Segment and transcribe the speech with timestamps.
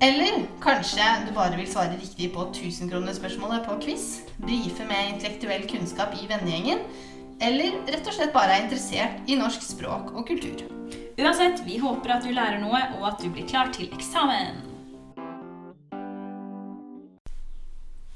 [0.00, 4.04] Eller kanskje du bare vil svare riktig på 1000-kronerspørsmålet på quiz,
[4.38, 6.84] brife med intellektuell kunnskap i vennegjengen,
[7.42, 10.62] eller rett og slett bare er interessert i norsk språk og kultur.
[11.18, 14.62] Uansett, vi håper at du lærer noe, og at du blir klar til eksamen.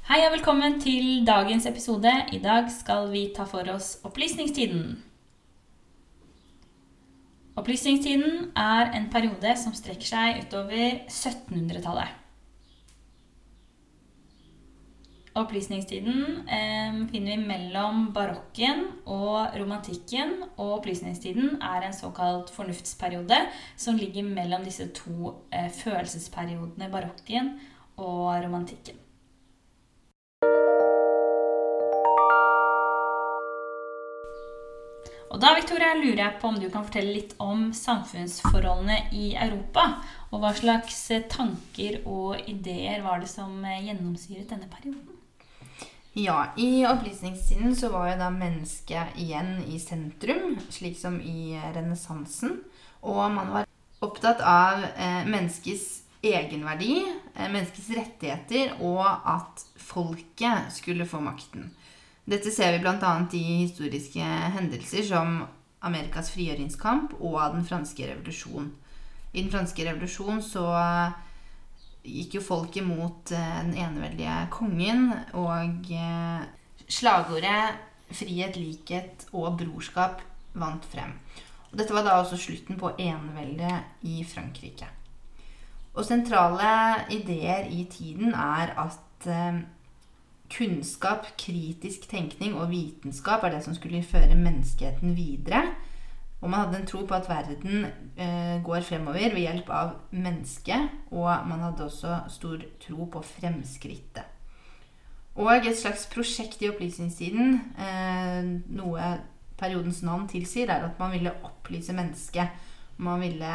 [0.07, 2.15] Hei og velkommen til dagens episode.
[2.31, 5.01] I dag skal vi ta for oss opplysningstiden.
[7.53, 12.19] Opplysningstiden er en periode som strekker seg utover 1700-tallet.
[15.37, 20.35] Opplysningstiden eh, finner vi mellom barokken og romantikken.
[20.57, 23.39] Og opplysningstiden er en såkalt fornuftsperiode
[23.77, 27.55] som ligger mellom disse to eh, følelsesperiodene, barokken
[27.97, 29.02] og romantikken.
[35.33, 39.87] Og da Victoria, lurer jeg på om du kan fortelle litt om samfunnsforholdene i Europa.
[40.29, 45.09] Og hva slags eh, tanker og ideer var det som eh, gjennomsyret denne perioden?
[46.13, 52.59] Ja, i opplysningstiden så var jo da mennesket igjen i sentrum, slik som i renessansen.
[53.01, 53.69] Og man var
[54.05, 56.99] opptatt av eh, menneskets egenverdi,
[57.33, 61.71] eh, menneskets rettigheter, og at folket skulle få makten.
[62.23, 63.13] Dette ser vi bl.a.
[63.35, 64.23] i historiske
[64.55, 65.41] hendelser som
[65.83, 68.71] Amerikas frigjøringskamp og den franske revolusjon.
[69.33, 70.63] I den franske revolusjon så
[72.03, 76.45] gikk jo folket mot eh, den eneveldige kongen, og eh,
[76.87, 77.79] slagordet
[78.13, 80.21] 'frihet, likhet og brorskap'
[80.53, 81.15] vant frem.
[81.71, 84.87] Og dette var da også slutten på eneveldet i Frankrike.
[85.93, 89.63] Og sentrale ideer i tiden er at eh,
[90.53, 95.63] kunnskap, kritisk tenkning og vitenskap er det som skulle føre menneskeheten videre.
[96.43, 97.85] Og man hadde en tro på at verden
[98.17, 100.89] eh, går fremover ved hjelp av mennesket.
[101.15, 104.25] Og man hadde også stor tro på fremskrittet.
[105.39, 108.41] Og et slags prosjekt i opplysningstiden, eh,
[108.75, 109.13] noe
[109.57, 112.51] periodens navn tilsier, er at man ville opplyse mennesket.
[112.97, 113.53] Man ville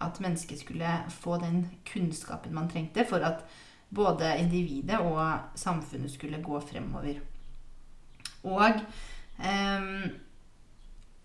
[0.00, 3.44] at mennesket skulle få den kunnskapen man trengte for at
[3.90, 7.20] både individet og samfunnet skulle gå fremover.
[8.46, 8.82] Og
[9.42, 9.88] eh,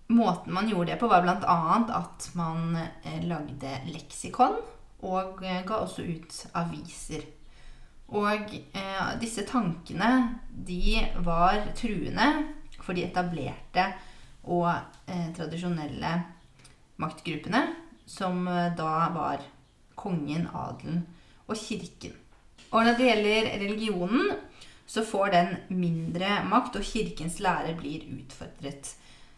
[0.07, 1.59] måten man gjorde det på, var bl.a.
[1.99, 4.57] at man eh, lagde leksikon
[5.05, 7.25] og eh, ga også ut aviser.
[8.15, 10.11] Og eh, disse tankene
[10.49, 12.27] de var truende
[12.81, 13.87] for de etablerte
[14.45, 14.69] og
[15.09, 16.11] eh, tradisjonelle
[17.01, 17.63] maktgruppene,
[18.05, 19.41] som eh, da var
[19.97, 21.05] kongen, adelen
[21.47, 22.13] og kirken.
[22.71, 24.35] Og når det gjelder religionen,
[24.85, 28.93] så får den mindre makt, og kirkens lære blir utfordret.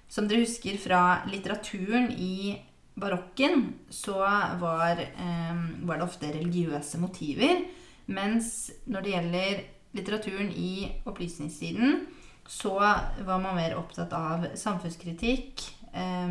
[0.07, 2.57] Som dere husker fra litteraturen i
[2.99, 4.19] barokken, så
[4.59, 5.55] var, eh,
[5.87, 7.65] var det ofte religiøse motiver.
[8.07, 12.07] Mens når det gjelder litteraturen i opplysningstiden,
[12.47, 12.79] så
[13.25, 15.61] var man mer opptatt av samfunnskritikk.
[15.93, 16.27] Eh,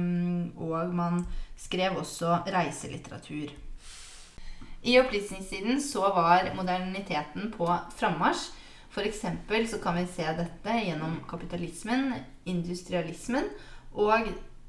[0.57, 3.66] og man skrev også reiselitteratur.
[4.87, 7.67] I opplysningstiden så var moderniteten på
[7.99, 8.53] frammarsj.
[8.91, 9.25] F.eks.
[9.71, 12.13] så kan vi se dette gjennom kapitalismen,
[12.47, 13.49] industrialismen
[13.95, 14.29] og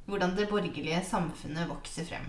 [0.10, 2.26] hvordan det borgerlige samfunnet vokser frem.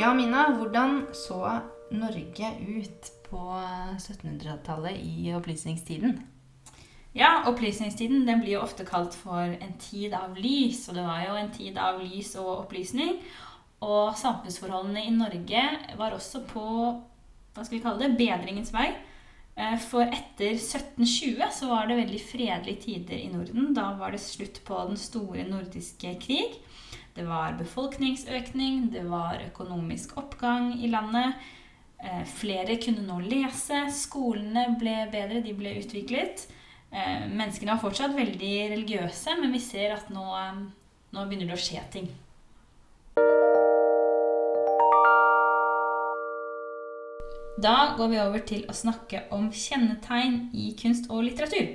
[0.00, 1.60] Ja, Mina, hvordan så
[1.92, 3.42] Norge ut på
[3.98, 6.16] 1700-tallet i opplysningstiden?
[7.12, 10.86] Ja, opplysningstiden den blir jo ofte kalt for en tid av lys.
[10.88, 13.18] Og det var jo en tid av lys og opplysning.
[13.84, 15.62] Og samfunnsforholdene i Norge
[15.98, 16.64] var også på
[17.54, 18.88] hva skal vi kalle det, bedringens vei.
[19.58, 23.72] Eh, for etter 1720 så var det veldig fredelige tider i Norden.
[23.74, 26.58] Da var det slutt på den store nordiske krig.
[27.14, 31.34] Det var befolkningsøkning, det var økonomisk oppgang i landet.
[31.98, 36.46] Eh, flere kunne nå lese, skolene ble bedre, de ble utviklet.
[36.92, 40.28] Eh, menneskene var fortsatt veldig religiøse, men vi ser at nå,
[41.10, 42.08] nå begynner det å skje ting.
[47.58, 51.72] Da går vi over til å snakke om kjennetegn i kunst og litteratur.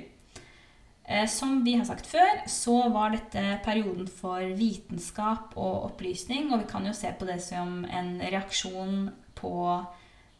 [1.28, 6.70] Som vi har sagt før, så var dette perioden for vitenskap og opplysning, og vi
[6.70, 9.52] kan jo se på det som en reaksjon på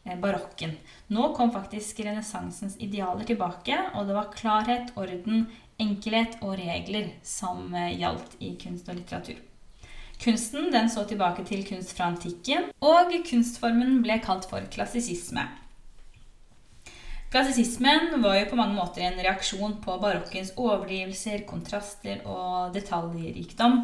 [0.05, 0.75] Eh, barokken.
[1.07, 5.47] Nå kom faktisk renessansens idealer tilbake, og det var klarhet, orden,
[5.81, 9.39] enkelhet og regler som eh, gjaldt i kunst og litteratur.
[10.21, 15.43] Kunsten den så tilbake til kunst fra antikken, og kunstformen ble kalt for klassisisme.
[17.33, 23.81] Klassisismen var jo på mange måter en reaksjon på barokkens overdrivelser, kontraster og detaljrikdom.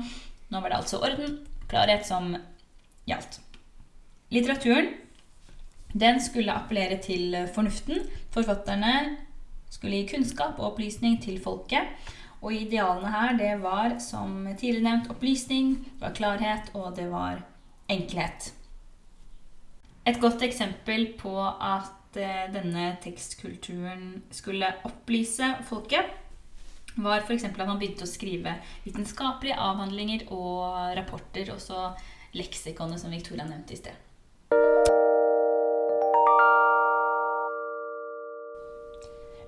[0.51, 2.31] Nå var det altså orden, klarhet som
[3.09, 3.41] gjaldt.
[4.31, 4.93] Litteraturen
[5.91, 8.05] den skulle appellere til fornuften.
[8.31, 9.17] Forfatterne
[9.71, 11.91] skulle gi kunnskap og opplysning til folket.
[12.41, 17.43] Og idealene her, det var som tidligere nevnt opplysning, det var klarhet, og det var
[17.91, 18.49] enkelhet.
[20.09, 26.09] Et godt eksempel på at eh, denne tekstkulturen skulle opplyse folket,
[26.97, 27.45] var f.eks.
[27.45, 31.91] at man begynte å skrive vitenskapelige avhandlinger og rapporter, også
[32.35, 34.10] leksikonet som Victoria nevnte i sted.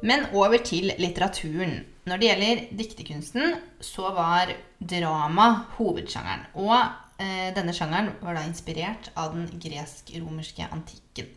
[0.04, 1.86] Men over til litteraturen.
[2.04, 4.52] Når det gjelder diktekunsten, så var
[4.84, 5.46] drama
[5.78, 6.44] hovedsjangeren.
[6.60, 6.76] Og
[7.24, 11.30] eh, denne sjangeren var da inspirert av den gresk-romerske antikken.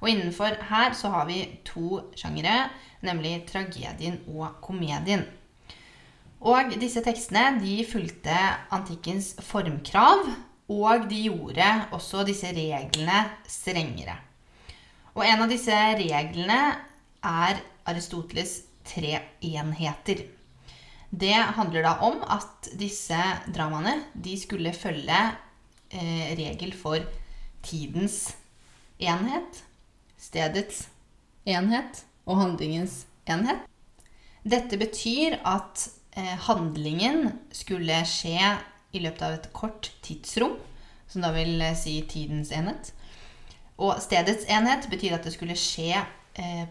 [0.00, 2.68] Og innenfor her så har vi to sjangere,
[3.06, 5.22] nemlig tragedien og komedien.
[6.38, 8.34] Og disse tekstene de fulgte
[8.74, 10.26] antikkens formkrav,
[10.68, 14.18] og de gjorde også disse reglene strengere.
[15.14, 16.58] Og en av disse reglene
[17.24, 20.26] er Aristoteles tre enheter.
[21.10, 23.18] Det handler da om at disse
[23.54, 25.20] dramaene de skulle følge
[25.90, 27.00] eh, regel for
[27.64, 28.34] tidens
[29.00, 29.62] enhet,
[30.20, 30.86] stedets
[31.48, 33.64] enhet og handlingens enhet.
[34.44, 38.52] Dette betyr at eh, handlingen skulle skje
[38.92, 40.56] i løpet av et kort tidsrom,
[41.08, 42.92] som da vil eh, si tidens enhet.
[43.78, 46.04] Og stedets enhet betyr at det skulle skje
[46.38, 46.64] eh,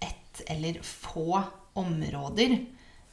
[0.00, 1.42] ett eller få
[1.72, 2.56] områder.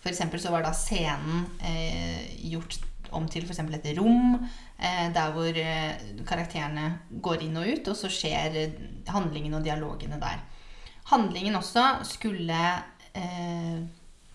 [0.02, 2.80] For så var da scenen eh, gjort
[3.12, 3.60] om til f.eks.
[3.60, 4.38] et rom
[4.80, 5.58] eh, der hvor
[6.28, 8.58] karakterene går inn og ut, og så skjer
[9.12, 10.40] handlingen og dialogene der.
[11.12, 12.60] Handlingen også skulle
[13.14, 13.82] eh,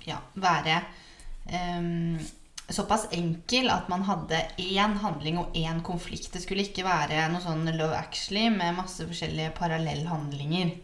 [0.07, 0.81] ja, være
[1.49, 2.27] eh,
[2.69, 6.33] såpass enkel at man hadde én handling og én konflikt.
[6.33, 10.75] Det skulle ikke være noe sånn Love Actually med masse forskjellige parallellhandlinger.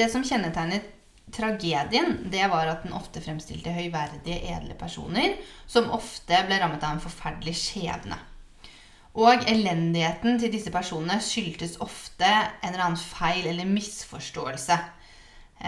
[0.00, 0.86] Det som kjennetegnet
[1.34, 5.34] tragedien, det var at den ofte fremstilte høyverdige, edle personer
[5.68, 8.16] som ofte ble rammet av en forferdelig skjebne.
[9.20, 14.78] Og elendigheten til disse personene skyldtes ofte en eller annen feil eller misforståelse.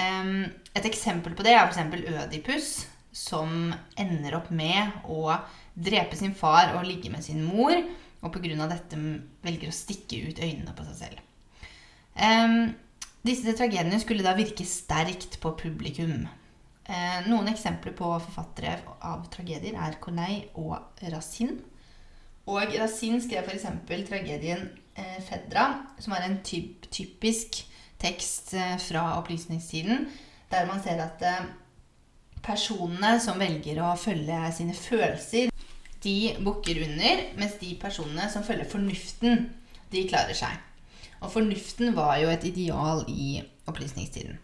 [0.01, 1.83] Et eksempel på det er f.eks.
[2.23, 2.71] Ødipus,
[3.13, 5.35] som ender opp med å
[5.75, 7.77] drepe sin far og ligge med sin mor,
[8.23, 8.71] og pga.
[8.71, 9.03] dette
[9.45, 11.21] velger å stikke ut øynene på seg selv.
[13.23, 16.25] Disse tragediene skulle da virke sterkt på publikum.
[16.83, 21.61] Eh, noen eksempler på forfattere av tragedier er Corneille og Racine.
[22.51, 23.69] Og Racine skrev f.eks.
[24.09, 24.65] tragedien
[24.99, 25.69] eh, 'Fedra',
[26.03, 27.63] som er en typ, typisk
[28.03, 30.09] tekst eh, fra opplysningstiden,
[30.51, 31.23] der man ser at
[32.43, 35.55] personene som velger å følge sine følelser,
[36.03, 39.47] de bukker under, mens de personene som følger fornuften,
[39.95, 40.59] de klarer seg.
[41.23, 43.37] Og fornuften var jo et ideal i
[43.71, 44.39] opplysningstiden.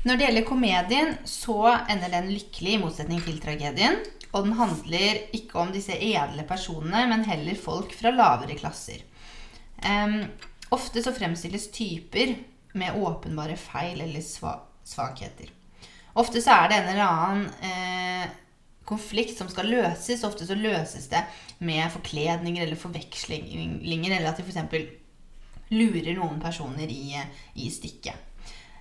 [0.00, 4.00] Når det gjelder komedien, så ender den lykkelig i motsetning til tragedien.
[4.32, 9.02] Og den handler ikke om disse edle personene, men heller folk fra lavere klasser.
[9.84, 10.22] Um,
[10.72, 12.34] ofte så fremstilles typer
[12.78, 15.50] med åpenbare feil eller svakheter.
[16.18, 18.30] Ofte så er det en eller annen eh,
[18.86, 20.24] konflikt som skal løses.
[20.26, 21.22] Ofte så løses det
[21.58, 24.99] med forkledninger eller forvekslinger, eller at de f.eks
[25.70, 27.14] lurer noen personer i,
[27.54, 28.26] i stykket.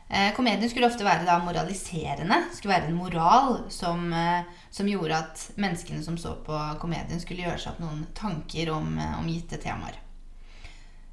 [0.10, 2.42] Eh, komedien skulle ofte være da moraliserende.
[2.54, 4.42] skulle være en moral som, eh,
[4.72, 8.98] som, gjorde at menneskene som så på komedien, skulle gjøre seg opp noen tanker om,
[8.98, 10.00] eh, om gitte temaer.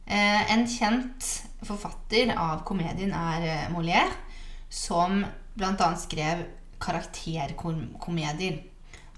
[0.08, 1.24] En kjent
[1.66, 4.12] forfatter av komedien er Molière,
[4.70, 5.24] som
[5.56, 5.96] bl.a.
[5.96, 6.44] skrev
[6.78, 8.62] karakterkomedier.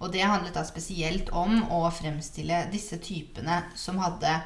[0.00, 4.40] Og det handlet da spesielt om å fremstille disse typene som hadde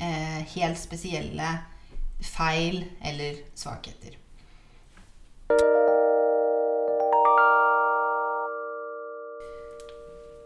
[0.00, 1.52] eh, helt spesielle
[2.20, 4.16] feil eller svakheter.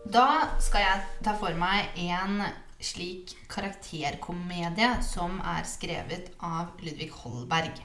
[0.05, 0.29] Da
[0.63, 2.45] skal jeg ta for meg en
[2.85, 7.81] slik karakterkomedie som er skrevet av Ludvig Holberg.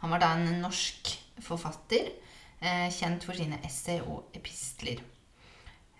[0.00, 1.10] Han var da en norsk
[1.42, 2.12] forfatter,
[2.60, 5.02] eh, kjent for sine essay og epistler.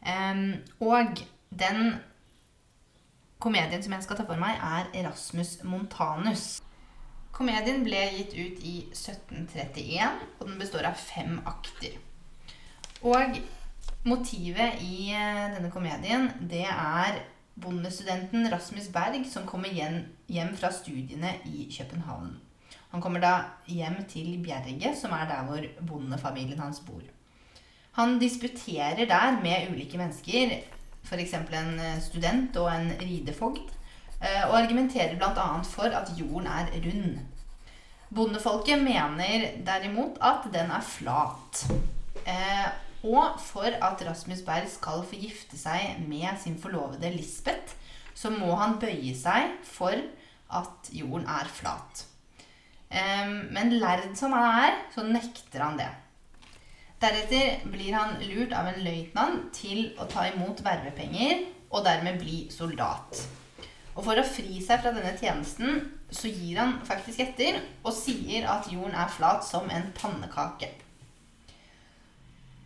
[0.06, 1.18] Um, og
[1.50, 1.96] den
[3.42, 6.46] komedien som jeg skal ta for meg, er Erasmus Montanus.
[7.36, 11.98] Komedien ble gitt ut i 1731, og den består av fem akter.
[13.04, 13.36] Og
[14.08, 17.20] motivet i eh, denne komedien, det er
[17.60, 22.34] bondestudenten Rasmus Berg som kommer hjem fra studiene i København.
[22.92, 23.34] Han kommer da
[23.68, 27.02] hjem til Bjerget, som er der hvor bondefamilien hans bor.
[27.96, 30.56] Han disputerer der med ulike mennesker,
[31.06, 31.34] f.eks.
[31.38, 33.70] en eh, student og en ridefogd,
[34.20, 35.48] eh, og argumenterer bl.a.
[35.66, 37.20] for at jorden er rund.
[38.14, 41.64] Bondefolket mener derimot at den er flat.
[42.26, 42.68] Eh,
[43.06, 47.76] og for at Rasmus Berg skal få gifte seg med sin forlovede Lisbeth,
[48.16, 49.94] så må han bøye seg for
[50.56, 52.06] at jorden er flat.
[53.52, 55.90] Men lærd som han er, så nekter han det.
[57.00, 62.46] Deretter blir han lurt av en løytnant til å ta imot vervepenger og dermed bli
[62.52, 63.20] soldat.
[63.96, 68.48] Og For å fri seg fra denne tjenesten så gir han faktisk etter og sier
[68.48, 70.70] at jorden er flat som en pannekake.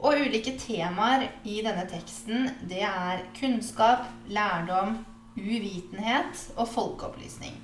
[0.00, 5.02] Og ulike temaer i denne teksten det er kunnskap, lærdom,
[5.36, 7.58] uvitenhet og folkeopplysning.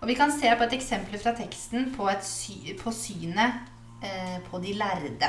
[0.00, 3.60] Og Vi kan se på et eksempel fra teksten på, sy på synet
[4.02, 5.28] eh, på de lærde.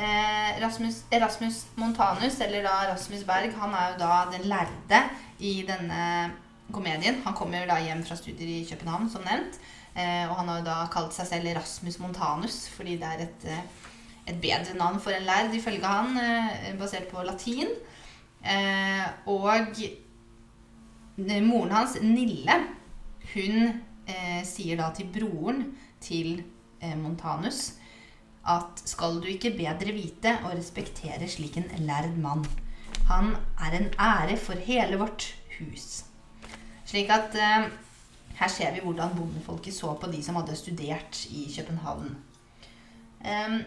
[0.00, 5.02] Eh, Rasmus, Erasmus Montanus, eller da Rasmus Berg, han er jo da den lærde
[5.38, 6.30] i denne
[6.72, 7.20] komedien.
[7.26, 9.58] Han kommer jo da hjem fra studier i København, som nevnt.
[9.94, 13.46] Eh, og han har jo da kalt seg selv Erasmus Montanus fordi det er et,
[13.50, 13.88] eh,
[14.30, 17.68] et bedre navn for en lærd, ifølge han, eh, basert på latin.
[19.26, 19.76] Og
[21.42, 22.54] moren hans, Nille,
[23.34, 23.82] hun
[24.44, 26.42] sier da til broren til
[26.96, 27.74] Montanus
[28.48, 32.46] at skal du ikke bedre vite og respektere slik en lærd mann.
[33.10, 36.04] Han er en ære for hele vårt hus.
[36.86, 37.68] Slik at eh,
[38.40, 42.16] her ser vi hvordan bondefolket så på de som hadde studert i København.
[43.24, 43.60] Eh,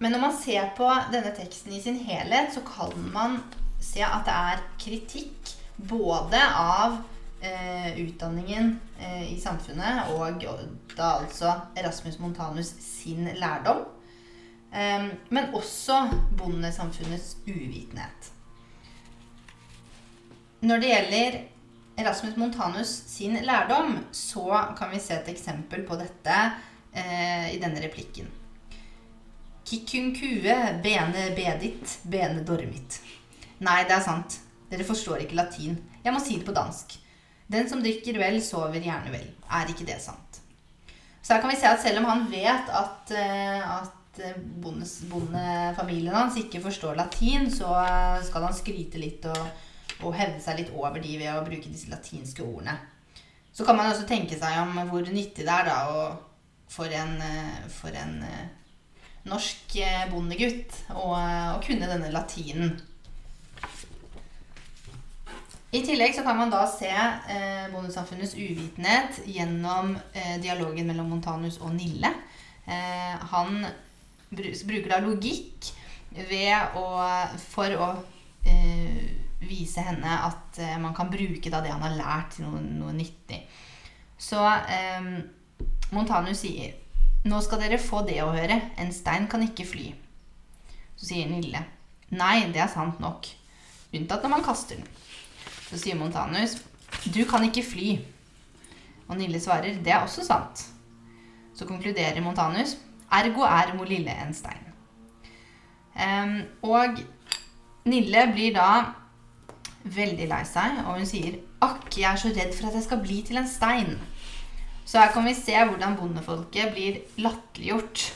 [0.00, 3.40] men når man ser på denne teksten i sin helhet, så kan man
[3.80, 5.56] se at det er kritikk
[5.90, 7.00] både av
[7.96, 10.42] utdanningen eh, i samfunnet, og
[10.96, 13.86] da altså Erasmus Montanus sin lærdom.
[14.72, 16.02] Eh, men også
[16.38, 18.32] bondesamfunnets uvitenhet.
[20.60, 21.38] Når det gjelder
[22.00, 26.36] Erasmus Montanus sin lærdom, så kan vi se et eksempel på dette
[26.92, 28.28] eh, i denne replikken.
[29.64, 33.00] Kikkun kue, bene bedit, bene dormit.
[33.60, 34.40] Nei, det er sant.
[34.70, 35.76] Dere forstår ikke latin.
[36.04, 36.96] Jeg må si det på dansk.
[37.50, 39.26] Den som drikker vel, sover gjerne vel.
[39.50, 40.38] Er ikke det sant?
[41.20, 46.14] Så her kan vi se at selv om han vet at, eh, at eh, bondefamilien
[46.14, 49.42] hans ikke forstår latin, så eh, skal han skryte litt og,
[50.06, 52.78] og hevde seg litt over de ved å bruke disse latinske ordene.
[53.52, 56.04] Så kan man også tenke seg om hvor nyttig det er da å,
[56.70, 57.18] for en,
[57.74, 58.22] for en
[59.26, 59.74] norsk
[60.12, 62.78] bondegutt å, å kunne denne latinen.
[65.70, 71.60] I tillegg så kan man da se eh, bondesamfunnets uvitenhet gjennom eh, dialogen mellom Montanus
[71.62, 72.10] og Nille.
[72.66, 73.60] Eh, han
[74.34, 75.70] bruker da logikk
[76.74, 76.86] å,
[77.52, 77.88] for å
[78.50, 79.14] eh,
[79.46, 82.94] vise henne at eh, man kan bruke da det han har lært, til noe, noe
[82.96, 83.38] nyttig.
[84.18, 85.10] Så eh,
[85.94, 86.74] Montanus sier
[87.30, 88.56] Nå skal dere få det å høre.
[88.80, 89.90] En stein kan ikke fly.
[90.96, 91.60] Så sier Nille.
[92.16, 93.28] Nei, det er sant nok.
[93.92, 94.86] Unntatt når man kaster den.
[95.70, 96.56] Så sier Montanus,
[97.04, 98.00] 'Du kan ikke fly'.
[99.08, 100.66] Og Nille svarer, 'Det er også sant'.
[101.54, 102.76] Så konkluderer Montanus,
[103.12, 104.70] 'Ergo er mo lille en stein'.
[105.94, 106.98] Um, og
[107.84, 108.84] Nille blir da
[109.84, 112.98] veldig lei seg, og hun sier, 'Akk, jeg er så redd for at jeg skal
[112.98, 113.98] bli til en stein'.
[114.84, 118.12] Så her kan vi se hvordan bondefolket blir latterliggjort.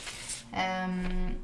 [0.53, 1.35] Um,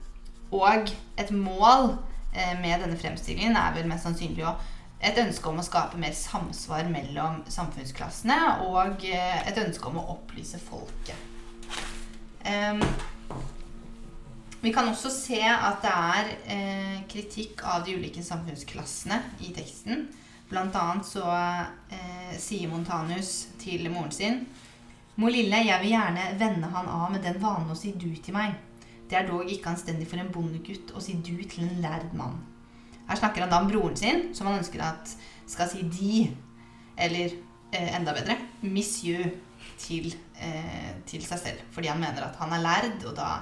[0.52, 1.98] og et mål
[2.36, 4.56] eh, med denne fremstillingen er vel mest sannsynlig å
[5.02, 10.08] et ønske om å skape mer samsvar mellom samfunnsklassene og eh, et ønske om å
[10.14, 11.18] opplyse folket.
[12.46, 12.82] Um,
[14.62, 20.06] vi kan også se at det er eh, kritikk av de ulike samfunnsklassene i teksten.
[20.52, 24.44] Blant annet så eh, sier Montanus til moren sin
[25.20, 28.34] Mor lille, jeg vil gjerne vende han av med den vanen å si du til
[28.34, 28.56] meg.
[29.10, 32.40] Det er dog ikke anstendig for en bondegutt å si du til en lærd mann.
[33.12, 35.10] Her snakker han da om broren sin, som han ønsker at
[35.52, 36.20] skal si de,
[36.96, 37.34] eller
[37.76, 39.26] eh, enda bedre, monsieur
[39.82, 41.66] til, eh, til seg selv.
[41.76, 43.34] Fordi han mener at han er lærd, og da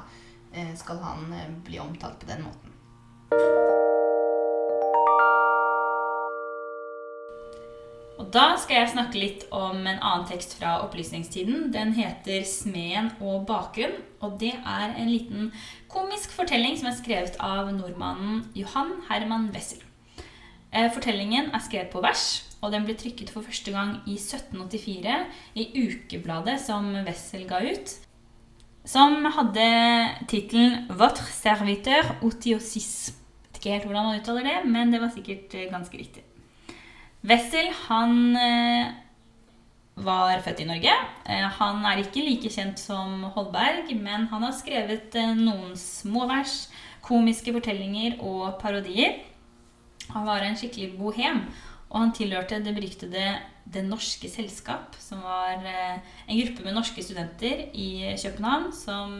[0.49, 3.77] eh, skal han eh, bli omtalt på den måten.
[8.19, 11.69] Og da skal jeg snakke litt om en annen tekst fra opplysningstiden.
[11.71, 15.53] Den heter 'Smeden og bakgrunn', og det er en liten
[15.87, 19.79] komisk fortelling som er skrevet av nordmannen Johan Herman Wessel.
[20.73, 25.25] Eh, fortellingen er skrevet på vers, og den ble trykket for første gang i 1784
[25.55, 27.95] i ukebladet som Wessel ga ut,
[28.85, 33.13] som hadde tittelen 'Votre serviteur otiosis'.
[33.47, 36.28] Vet ikke helt hvordan man uttaler det, men det var sikkert eh, ganske riktig.
[37.27, 38.91] Wessel han eh,
[39.99, 40.93] var født i Norge.
[41.27, 46.69] Eh, han er ikke like kjent som Holberg, men han har skrevet eh, noen småvers,
[47.03, 49.19] komiske fortellinger og parodier.
[50.13, 51.43] Han var en skikkelig bohem,
[51.89, 53.25] og han tilhørte det beryktede
[53.69, 59.19] Det Norske Selskap, som var en gruppe med norske studenter i København som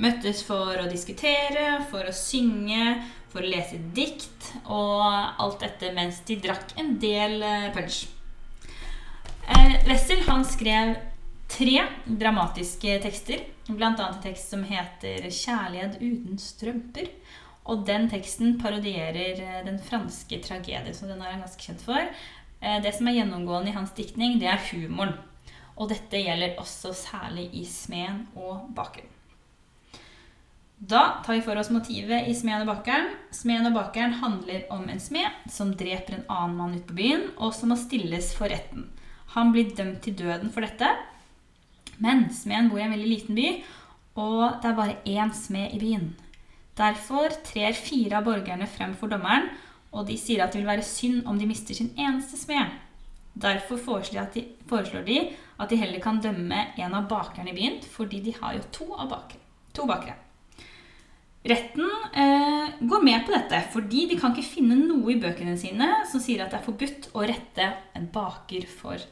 [0.00, 5.02] møttes for å diskutere, for å synge, for å lese dikt, og
[5.40, 7.40] alt dette mens de drakk en del
[7.74, 8.04] punch.
[9.48, 10.94] Eh, Wessel han skrev
[11.52, 13.90] tre dramatiske tekster, bl.a.
[13.90, 17.10] en tekst som heter 'Kjærlighet uten strømper'.
[17.70, 22.08] Og den teksten parodierer den franske tragedien, som den er han ganske kjent for.
[22.58, 25.14] Det som er gjennomgående i hans diktning, det er humoren.
[25.78, 29.11] Og dette gjelder også særlig i Smeden og Bakeren.
[30.82, 33.12] Da tar vi for oss motivet i Smeden og bakeren.
[33.30, 37.28] Smeden og bakeren handler om en smed som dreper en annen mann ute på byen,
[37.38, 38.88] og som må stilles for retten.
[39.36, 40.88] Han blir dømt til døden for dette.
[42.02, 43.52] Men smeden bor i en veldig liten by,
[44.18, 46.08] og det er bare én smed i byen.
[46.74, 49.52] Derfor trer fire av borgerne frem for dommeren,
[49.94, 52.74] og de sier at det vil være synd om de mister sin eneste smed.
[53.38, 55.20] Derfor foreslår de,
[55.62, 58.90] at de heller kan dømme en av bakerne i byen, fordi de har jo to,
[58.98, 59.38] bakere.
[59.78, 60.18] to bakere.
[61.42, 65.88] Retten eh, går med på dette fordi de kan ikke finne noe i bøkene sine
[66.10, 67.66] som sier at det er forbudt å rette
[67.98, 69.02] en baker for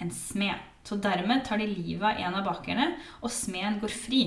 [0.00, 0.60] en smed.
[0.84, 2.86] Så dermed tar de livet av en av bakerne,
[3.20, 4.22] og smeden går fri.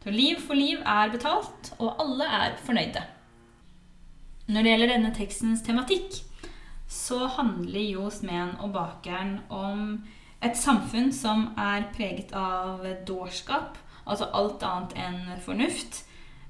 [0.00, 3.02] Så liv for liv er betalt, og alle er fornøyde.
[4.50, 6.22] Når det gjelder denne tekstens tematikk,
[6.90, 10.00] så handler jo smeden og bakeren om
[10.42, 16.04] et samfunn som er preget av dårskap Altså alt annet enn fornuft.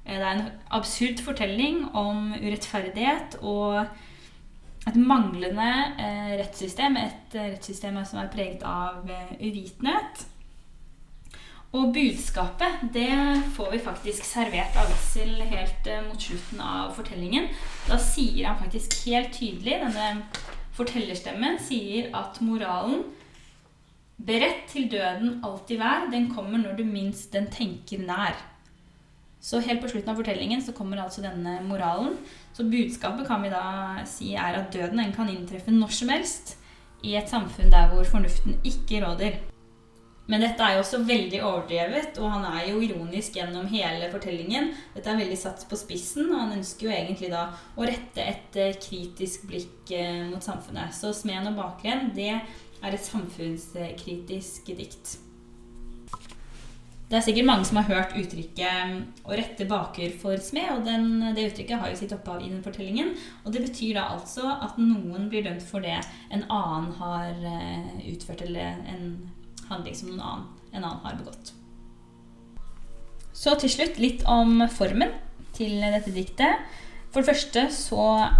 [0.04, 3.84] Eh, det er en absurd fortelling om urettferdighet og
[4.88, 6.96] et manglende eh, rettssystem.
[6.96, 9.08] Et eh, rettssystem som er preget av
[9.40, 10.26] uvitenhet.
[11.70, 13.12] Og budskapet det
[13.54, 17.46] får vi faktisk servert av Wessel helt mot slutten av fortellingen.
[17.86, 20.24] Da sier han faktisk helt tydelig, denne
[20.74, 23.04] fortellerstemmen sier at moralen
[24.26, 28.36] Beredt til døden alltid vær, den kommer når du minst den tenker nær.
[29.40, 32.18] Så helt på slutten av fortellingen så kommer altså denne moralen.
[32.52, 33.62] Så budskapet kan vi da
[34.08, 36.58] si er at døden den kan inntreffe når som helst
[37.00, 39.38] i et samfunn der hvor fornuften ikke råder.
[40.30, 44.68] Men dette er jo også veldig overdrevet, og han er jo ironisk gjennom hele fortellingen.
[44.94, 48.58] Dette er veldig satt på spissen, og han ønsker jo egentlig da å rette et
[48.60, 50.94] eh, kritisk blikk eh, mot samfunnet.
[50.94, 52.36] Så Smeden og bakeren, det
[52.82, 55.18] er et samfunnskritisk dikt.
[57.10, 60.76] Det er sikkert mange som har hørt uttrykket 'å rette baker for smed'.
[60.76, 63.16] og den, Det uttrykket har jo sitt opphav i den fortellingen.
[63.44, 65.98] og Det betyr da altså at noen blir dømt for det
[66.30, 69.30] en annen har eh, utført, eller en
[69.68, 71.52] handling som noen annen, en annen har begått.
[73.32, 75.10] Så til slutt litt om formen
[75.52, 76.62] til dette diktet.
[77.10, 78.30] For det første så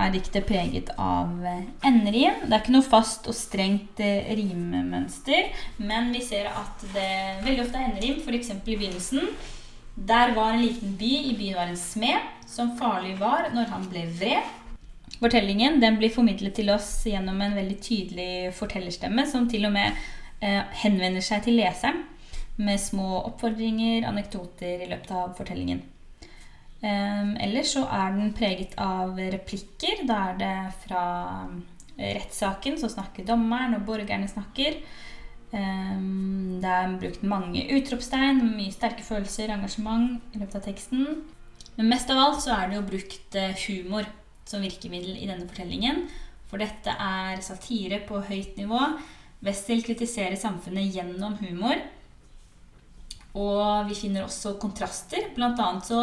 [0.00, 2.42] er diktet preget av eh, enderim.
[2.44, 5.50] Det er ikke noe fast og strengt eh, rimemønster,
[5.82, 7.10] men vi ser at det
[7.46, 8.52] veldig ofte er enderim, f.eks.
[8.56, 9.32] i begynnelsen.
[9.94, 13.84] Der var en liten by, i byen var en smed, som farlig var når han
[13.90, 14.56] ble vred.
[15.20, 19.98] Fortellingen den blir formidlet til oss gjennom en veldig tydelig fortellerstemme, som til og med
[20.40, 22.06] eh, henvender seg til leseren
[22.60, 25.82] med små oppfordringer, anekdoter i løpet av fortellingen.
[26.80, 30.04] Ellers så er den preget av replikker.
[30.08, 30.54] Da er det
[30.86, 31.04] fra
[31.98, 34.80] eh, rettssaken så snakker dommeren, og borgerne snakker.
[35.50, 41.06] Det er brukt mange utropstegn, mye sterke følelser, engasjement i løpet av teksten.
[41.74, 44.06] Men mest av alt så er det jo brukt eh, humor
[44.48, 46.04] som virkemiddel i denne fortellingen.
[46.50, 48.80] For dette er satire på høyt nivå.
[49.46, 51.80] Wessel kritiserer samfunnet gjennom humor.
[53.38, 55.28] Og vi finner også kontraster.
[55.36, 56.00] Blant annet så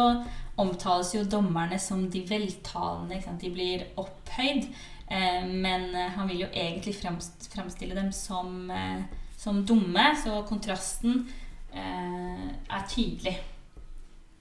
[0.58, 3.20] omtales jo dommerne som de veltalende.
[3.40, 4.70] De blir opphøyd.
[5.08, 9.04] Eh, men han vil jo egentlig fremstille dem som, eh,
[9.36, 11.28] som dumme, så kontrasten
[11.72, 13.38] eh, er tydelig.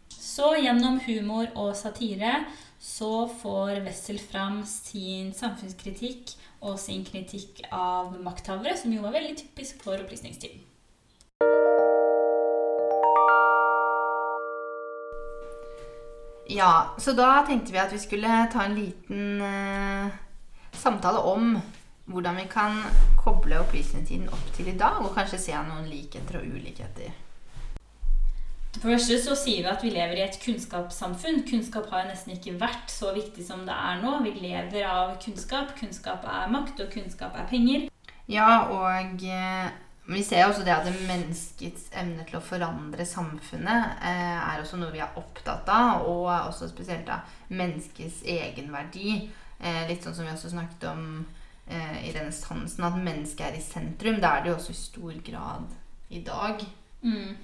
[0.10, 2.44] Så gjennom humor og satire
[2.84, 9.38] så får Wessel fram sin samfunnskritikk og sin kritikk av makthavere, som jo var veldig
[9.40, 10.62] typisk for opplysningstiden.
[16.50, 20.08] Ja, så da tenkte vi at vi skulle ta en liten eh,
[20.72, 21.58] samtale om
[22.08, 22.78] hvordan vi kan
[23.20, 27.12] koble opplysningstiden opp til i dag, og kanskje se noen likheter og ulikheter.
[28.78, 31.42] For det første så sier vi at vi lever i et kunnskapssamfunn.
[31.50, 34.20] Kunnskap har nesten ikke vært så viktig som det er nå.
[34.24, 35.74] Vi lever av kunnskap.
[35.80, 37.88] Kunnskap er makt, og kunnskap er penger.
[38.30, 39.72] Ja, og eh,
[40.08, 44.94] vi ser også det at menneskets evne til å forandre samfunnet eh, er også noe
[44.94, 49.18] vi er opptatt av, og også spesielt av menneskets egenverdi.
[49.60, 51.04] Eh, litt sånn som vi også snakket om
[51.68, 54.22] eh, i renessansen, at mennesket er i sentrum.
[54.24, 55.76] Det er det jo også i stor grad
[56.10, 56.64] i dag.
[57.04, 57.36] Mm.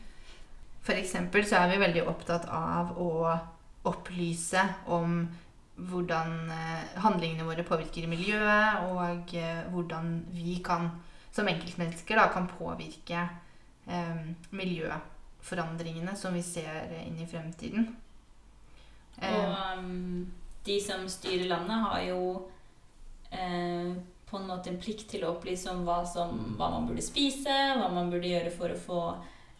[0.83, 3.11] For eksempel så er vi veldig opptatt av å
[3.87, 5.23] opplyse om
[5.75, 10.91] hvordan eh, handlingene våre påvirker miljøet, og eh, hvordan vi kan,
[11.33, 13.25] som enkeltmennesker da, kan påvirke
[13.87, 17.89] eh, miljøforandringene som vi ser inn i fremtiden.
[19.23, 20.31] Og um,
[20.65, 22.19] de som styrer landet, har jo
[23.31, 23.93] eh,
[24.29, 27.53] på en måte en plikt til å opplyse om hva, som, hva man burde spise,
[27.77, 29.01] hva man burde gjøre for å få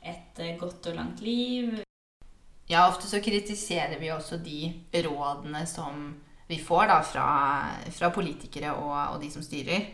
[0.03, 1.81] et eh, godt og langt liv.
[2.69, 4.71] Ja, ofte så kritiserer vi også de
[5.03, 6.13] rådene som
[6.47, 7.27] vi får da fra,
[7.91, 9.91] fra politikere og, og, de som styrer.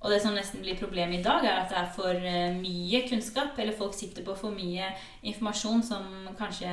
[0.00, 3.02] Og det som nesten blir problemet i dag, er at det er for eh, mye
[3.08, 3.58] kunnskap.
[3.60, 6.70] Eller folk sitter på for mye informasjon som kanskje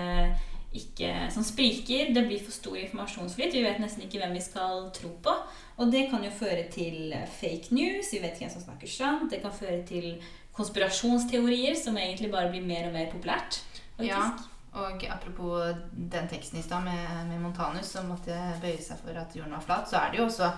[0.78, 2.12] ikke Som spriker.
[2.14, 3.54] Det blir for stor informasjonsflyt.
[3.56, 5.34] Vi vet nesten ikke hvem vi skal tro på.
[5.78, 8.12] Og det kan jo føre til fake news.
[8.12, 9.32] Vi vet ikke hvem som snakker sant.
[9.32, 10.20] Det kan føre til
[10.58, 13.62] konspirasjonsteorier, som egentlig bare blir mer og mer populært.
[13.98, 14.12] Faktisk.
[14.12, 14.32] Ja,
[14.78, 19.36] og apropos den teksten i stad med, med, Montanus som måtte bøye seg for at
[19.38, 20.52] jorden var flat, så er det jo også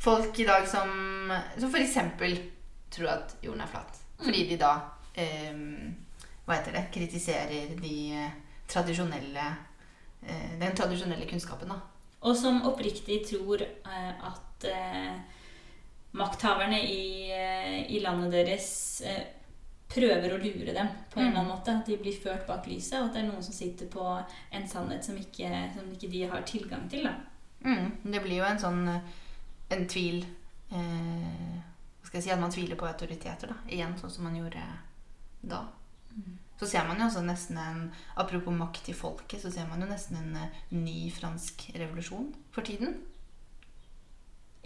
[0.00, 0.92] folk i dag som,
[1.58, 1.98] som f.eks.
[2.90, 4.00] tror at jorden er flat.
[4.20, 4.74] Fordi de da
[5.14, 5.60] eh,
[6.44, 7.96] hva heter det, kritiserer de
[8.70, 9.46] tradisjonelle,
[10.26, 11.68] eh, den tradisjonelle kunnskapen.
[11.68, 11.80] da.
[12.20, 15.12] Og som oppriktig tror eh, at eh,
[16.18, 18.70] makthaverne i, eh, i, landet deres
[19.06, 19.22] eh,
[19.90, 21.54] prøver å lure dem på en eller annen mm.
[21.54, 21.76] måte.
[21.78, 24.68] At de blir ført bak lyset, og at det er noen som sitter på en
[24.68, 27.08] sannhet som ikke, som ikke de har tilgang til.
[27.64, 28.00] Mm.
[28.04, 28.84] Det blir jo en sånn
[29.70, 30.24] en tvil
[30.74, 31.58] eh,
[32.10, 32.32] skal jeg si?
[32.34, 33.52] At man tviler på autoriteter.
[33.52, 34.62] da, Igjen, sånn som man gjorde
[35.46, 35.60] da.
[36.10, 36.38] Mm.
[36.58, 37.84] Så ser man jo også nesten en
[38.18, 42.66] Apropos makt i folket, så ser man jo nesten en uh, ny fransk revolusjon for
[42.66, 42.98] tiden.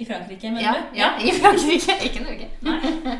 [0.00, 0.96] I Frankrike, mener ja, du?
[0.98, 1.98] Ja, i Frankrike.
[2.08, 2.48] Ikke Norge.
[2.64, 3.18] Nei.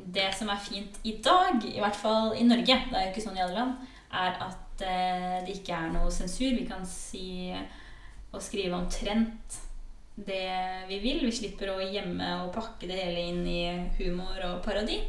[0.00, 3.22] Det som er fint i dag, i hvert fall i Norge, det er jo ikke
[3.22, 6.48] sånn i alle land, er at eh, det ikke er noe sensur.
[6.56, 7.52] Vi kan si
[8.32, 9.60] og skrive omtrent
[10.26, 11.24] det vi vil.
[11.26, 13.62] Vi slipper å gjemme og pakke det hele inn i
[13.98, 15.00] humor og parodi.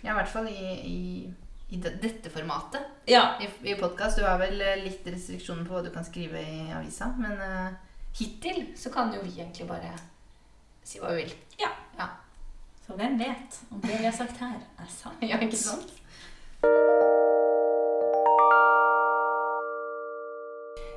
[0.00, 1.00] Ja, i hvert fall i, i,
[1.74, 3.04] i dette formatet.
[3.10, 3.36] Ja.
[3.40, 4.20] I, i podkast.
[4.20, 7.76] Du har vel litt restriksjoner på hva du kan skrive i avisa, men uh,
[8.16, 9.92] hittil så kan jo vi egentlig bare
[10.84, 11.36] si hva vi vil.
[11.60, 11.70] Ja.
[11.98, 12.10] ja.
[12.86, 15.24] Så hvem vet om det vi har sagt her, er sant?
[15.30, 15.96] ja, ikke sant?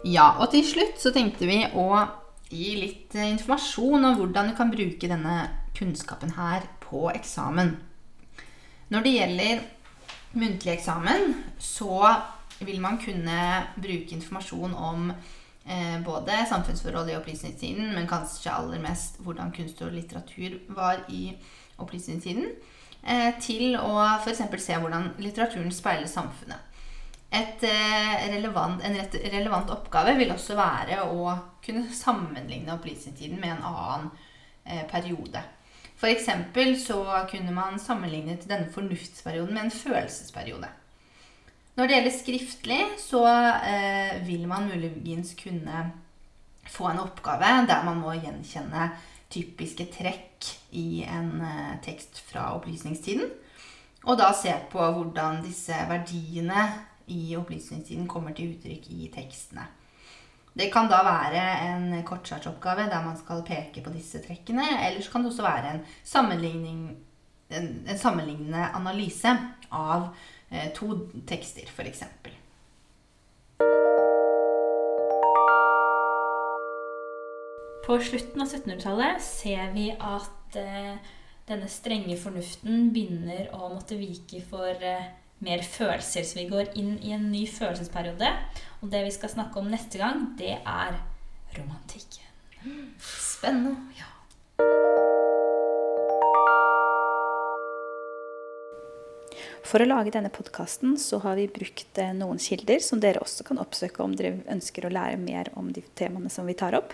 [0.03, 1.87] Ja, og til slutt så tenkte vi å
[2.53, 5.37] gi litt eh, informasjon om hvordan du kan bruke denne
[5.77, 7.75] kunnskapen her på eksamen.
[8.93, 9.63] Når det gjelder
[10.37, 11.97] muntlig eksamen, så
[12.63, 13.37] vil man kunne
[13.75, 19.93] bruke informasjon om eh, både samfunnsforhold i opplysningstiden, men kanskje aller mest hvordan kunst og
[19.95, 21.31] litteratur var i
[21.81, 22.51] opplysningstiden,
[23.03, 24.45] eh, til å f.eks.
[24.61, 26.72] se hvordan litteraturen speiler samfunnet.
[27.33, 28.99] Et, eh, relevant, en
[29.33, 31.31] relevant oppgave vil også være å
[31.65, 34.11] kunne sammenligne opplysningstiden med en annen
[34.65, 35.41] eh, periode.
[35.97, 36.29] F.eks.
[36.83, 36.99] så
[37.31, 40.69] kunne man sammenlignet denne fornuftsperioden med en følelsesperiode.
[41.73, 45.87] Når det gjelder skriftlig, så eh, vil man muligens kunne
[46.69, 48.91] få en oppgave der man må gjenkjenne
[49.33, 53.25] typiske trekk i en eh, tekst fra opplysningstiden.
[54.03, 56.67] Og da se på hvordan disse verdiene
[57.07, 59.65] i opplysningstiden kommer til uttrykk i tekstene.
[60.53, 64.65] Det kan da være en kortsartsoppgave der man skal peke på disse trekkene.
[64.85, 65.81] Eller så kan det også være en,
[67.49, 69.33] en, en sammenlignende analyse
[69.71, 70.11] av
[70.51, 70.93] eh, to
[71.27, 72.03] tekster, f.eks.
[77.83, 80.93] På slutten av 1700-tallet ser vi at eh,
[81.49, 85.09] denne strenge fornuften begynner å måtte vike for eh,
[85.43, 86.25] mer følelser.
[86.27, 88.31] Så vi går inn i en ny følelsesperiode.
[88.81, 90.97] Og det vi skal snakke om neste gang, det er
[91.57, 92.25] romantikken.
[92.99, 93.77] Spennende.
[93.99, 94.09] Ja.
[99.63, 103.45] For å lage denne podkasten så har vi brukt eh, noen kilder som dere også
[103.47, 106.93] kan oppsøke om dere ønsker å lære mer om de temaene som vi tar opp.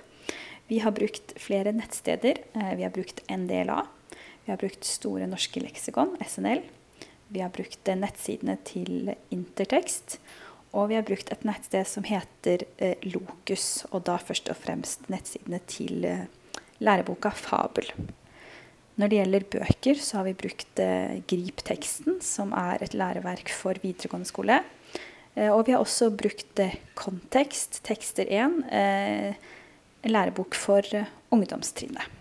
[0.70, 2.44] Vi har brukt flere nettsteder.
[2.54, 3.82] Eh, vi har brukt NDLA.
[4.46, 6.64] Vi har brukt Store norske leksikon, SNL.
[7.30, 10.20] Vi har brukt eh, nettsidene til Intertekst.
[10.78, 12.62] Og vi har brukt et nettsted som heter
[13.10, 16.06] Lokus, og da først og fremst nettsidene til
[16.78, 17.90] læreboka Fabel.
[19.00, 23.80] Når det gjelder bøker, så har vi brukt eh, Grip-teksten, som er et læreverk for
[23.80, 24.60] videregående skole.
[25.38, 29.54] Eh, og vi har også brukt eh, Kontekst, tekster 1, eh,
[30.04, 32.19] en lærebok for eh, ungdomstrinnet.